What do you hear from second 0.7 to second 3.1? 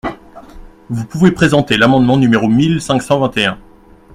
Vous pouvez présenter l’amendement numéro mille cinq